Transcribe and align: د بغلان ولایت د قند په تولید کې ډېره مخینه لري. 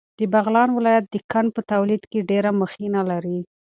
د 0.17 0.19
بغلان 0.33 0.69
ولایت 0.77 1.05
د 1.09 1.15
قند 1.31 1.49
په 1.55 1.61
تولید 1.71 2.01
کې 2.11 2.27
ډېره 2.29 2.49
مخینه 2.61 3.01
لري. 3.11 3.39